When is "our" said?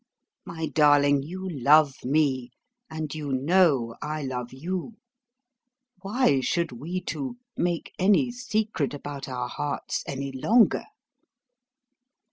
9.29-9.47